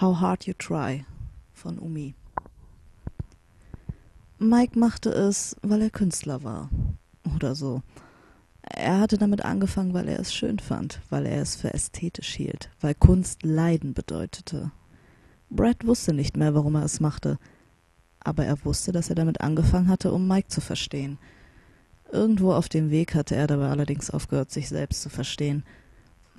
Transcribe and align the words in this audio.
How 0.00 0.20
Hard 0.20 0.46
You 0.46 0.54
Try 0.56 1.04
von 1.52 1.76
Umi. 1.80 2.14
Mike 4.38 4.78
machte 4.78 5.10
es, 5.10 5.56
weil 5.62 5.82
er 5.82 5.90
Künstler 5.90 6.44
war. 6.44 6.70
Oder 7.34 7.56
so. 7.56 7.82
Er 8.62 9.00
hatte 9.00 9.18
damit 9.18 9.44
angefangen, 9.44 9.94
weil 9.94 10.06
er 10.08 10.20
es 10.20 10.32
schön 10.32 10.60
fand, 10.60 11.00
weil 11.10 11.26
er 11.26 11.42
es 11.42 11.56
für 11.56 11.74
ästhetisch 11.74 12.32
hielt, 12.32 12.70
weil 12.80 12.94
Kunst 12.94 13.42
Leiden 13.42 13.92
bedeutete. 13.92 14.70
Brad 15.50 15.84
wusste 15.84 16.14
nicht 16.14 16.36
mehr, 16.36 16.54
warum 16.54 16.76
er 16.76 16.84
es 16.84 17.00
machte, 17.00 17.36
aber 18.20 18.44
er 18.44 18.64
wusste, 18.64 18.92
dass 18.92 19.08
er 19.08 19.16
damit 19.16 19.40
angefangen 19.40 19.88
hatte, 19.88 20.12
um 20.12 20.28
Mike 20.28 20.46
zu 20.46 20.60
verstehen. 20.60 21.18
Irgendwo 22.12 22.52
auf 22.52 22.68
dem 22.68 22.90
Weg 22.90 23.16
hatte 23.16 23.34
er 23.34 23.48
dabei 23.48 23.68
allerdings 23.70 24.10
aufgehört, 24.10 24.52
sich 24.52 24.68
selbst 24.68 25.02
zu 25.02 25.08
verstehen. 25.08 25.64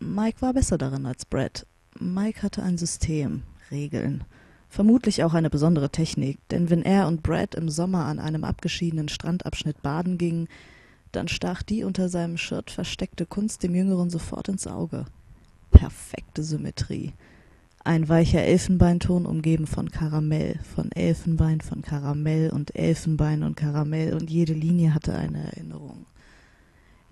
Mike 0.00 0.42
war 0.42 0.54
besser 0.54 0.76
darin 0.76 1.06
als 1.06 1.24
Brad. 1.24 1.68
Mike 1.98 2.42
hatte 2.42 2.62
ein 2.62 2.78
System, 2.78 3.42
Regeln, 3.70 4.24
vermutlich 4.68 5.22
auch 5.22 5.34
eine 5.34 5.50
besondere 5.50 5.90
Technik, 5.90 6.38
denn 6.50 6.70
wenn 6.70 6.82
er 6.82 7.06
und 7.06 7.22
Brad 7.22 7.54
im 7.54 7.68
Sommer 7.68 8.06
an 8.06 8.18
einem 8.18 8.44
abgeschiedenen 8.44 9.08
Strandabschnitt 9.08 9.82
baden 9.82 10.18
gingen, 10.18 10.48
dann 11.12 11.28
stach 11.28 11.62
die 11.62 11.84
unter 11.84 12.08
seinem 12.08 12.36
Shirt 12.36 12.70
versteckte 12.70 13.26
Kunst 13.26 13.62
dem 13.62 13.74
Jüngeren 13.74 14.10
sofort 14.10 14.48
ins 14.48 14.66
Auge. 14.66 15.04
Perfekte 15.70 16.42
Symmetrie. 16.42 17.12
Ein 17.84 18.08
weicher 18.08 18.40
Elfenbeinton 18.40 19.26
umgeben 19.26 19.66
von 19.66 19.90
Karamell, 19.90 20.58
von 20.74 20.90
Elfenbein, 20.92 21.60
von 21.60 21.82
Karamell 21.82 22.50
und 22.50 22.74
Elfenbein 22.74 23.42
und 23.42 23.56
Karamell 23.56 24.14
und 24.14 24.30
jede 24.30 24.54
Linie 24.54 24.94
hatte 24.94 25.14
eine 25.14 25.44
Erinnerung. 25.44 25.83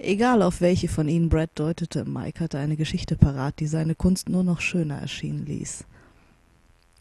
Egal 0.04 0.42
auf 0.42 0.60
welche 0.60 0.88
von 0.88 1.06
ihnen 1.06 1.28
Brad 1.28 1.50
deutete, 1.54 2.04
Mike 2.04 2.40
hatte 2.40 2.58
eine 2.58 2.76
Geschichte 2.76 3.14
parat, 3.14 3.60
die 3.60 3.68
seine 3.68 3.94
Kunst 3.94 4.28
nur 4.28 4.42
noch 4.42 4.60
schöner 4.60 4.96
erschienen 4.96 5.46
ließ. 5.46 5.84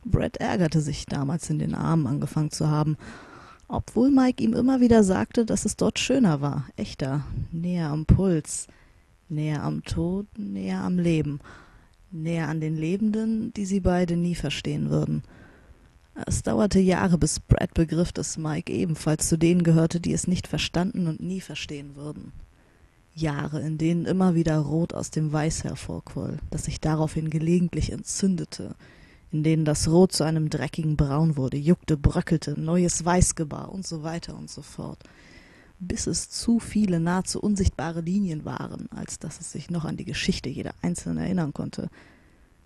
Brad 0.05 0.37
ärgerte 0.37 0.81
sich, 0.81 1.07
damals 1.07 1.49
in 1.49 1.57
den 1.57 1.73
Armen 1.73 2.05
angefangen 2.05 2.51
zu 2.51 2.69
haben, 2.69 2.97
obwohl 3.67 4.11
Mike 4.11 4.43
ihm 4.43 4.53
immer 4.53 4.81
wieder 4.81 5.03
sagte, 5.03 5.47
dass 5.47 5.65
es 5.65 5.77
dort 5.77 5.97
schöner 5.97 6.41
war, 6.41 6.67
echter, 6.75 7.25
näher 7.51 7.89
am 7.89 8.05
Puls, 8.05 8.67
näher 9.29 9.63
am 9.63 9.83
Tod, 9.83 10.27
näher 10.37 10.81
am 10.81 10.99
Leben, 10.99 11.39
näher 12.11 12.49
an 12.49 12.61
den 12.61 12.77
Lebenden, 12.77 13.51
die 13.53 13.65
sie 13.65 13.79
beide 13.79 14.15
nie 14.15 14.35
verstehen 14.35 14.91
würden. 14.91 15.23
Es 16.27 16.43
dauerte 16.43 16.79
Jahre, 16.79 17.17
bis 17.17 17.39
Brad 17.39 17.73
begriff, 17.73 18.11
dass 18.11 18.37
Mike 18.37 18.71
ebenfalls 18.71 19.27
zu 19.27 19.39
denen 19.39 19.63
gehörte, 19.63 19.99
die 19.99 20.13
es 20.13 20.27
nicht 20.27 20.47
verstanden 20.47 21.07
und 21.07 21.19
nie 21.19 21.41
verstehen 21.41 21.95
würden. 21.95 22.31
Jahre, 23.13 23.61
in 23.61 23.77
denen 23.77 24.05
immer 24.05 24.35
wieder 24.35 24.57
Rot 24.59 24.93
aus 24.93 25.11
dem 25.11 25.33
Weiß 25.33 25.63
hervorquoll, 25.63 26.37
das 26.49 26.65
sich 26.65 26.79
daraufhin 26.79 27.29
gelegentlich 27.29 27.91
entzündete, 27.91 28.75
in 29.31 29.43
denen 29.43 29.65
das 29.65 29.87
Rot 29.89 30.11
zu 30.11 30.23
einem 30.23 30.49
dreckigen 30.49 30.97
Braun 30.97 31.37
wurde, 31.37 31.57
juckte, 31.57 31.97
bröckelte, 31.97 32.59
neues 32.59 33.03
Weiß 33.05 33.35
gebar 33.35 33.71
und 33.71 33.85
so 33.85 34.03
weiter 34.03 34.35
und 34.37 34.49
so 34.49 34.61
fort, 34.61 34.99
bis 35.79 36.07
es 36.07 36.29
zu 36.29 36.59
viele 36.59 36.99
nahezu 36.99 37.39
unsichtbare 37.39 38.01
Linien 38.01 38.45
waren, 38.45 38.89
als 38.91 39.19
dass 39.19 39.39
es 39.39 39.51
sich 39.51 39.69
noch 39.69 39.85
an 39.85 39.97
die 39.97 40.05
Geschichte 40.05 40.49
jeder 40.49 40.73
Einzelnen 40.81 41.17
erinnern 41.17 41.53
konnte, 41.53 41.89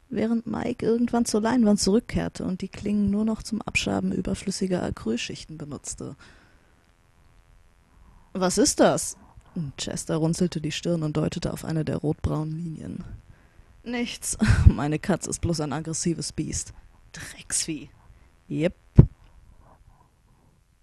während 0.09 0.47
Mike 0.47 0.85
irgendwann 0.85 1.25
zur 1.25 1.41
Leinwand 1.41 1.79
zurückkehrte 1.79 2.45
und 2.45 2.61
die 2.61 2.67
Klingen 2.67 3.09
nur 3.09 3.25
noch 3.25 3.41
zum 3.41 3.61
Abschaben 3.61 4.11
überflüssiger 4.11 4.83
Acrylschichten 4.83 5.57
benutzte. 5.57 6.15
Was 8.33 8.57
ist 8.57 8.79
das? 8.79 9.17
Chester 9.77 10.17
runzelte 10.17 10.61
die 10.61 10.71
Stirn 10.71 11.03
und 11.03 11.17
deutete 11.17 11.51
auf 11.53 11.65
eine 11.65 11.85
der 11.85 11.97
rotbraunen 11.97 12.55
Linien. 12.55 13.03
Nichts. 13.83 14.37
Meine 14.67 14.99
Katze 14.99 15.29
ist 15.29 15.41
bloß 15.41 15.61
ein 15.61 15.73
aggressives 15.73 16.31
Biest. 16.31 16.73
Drecksvieh. 17.13 17.89
Jep, 18.47 18.75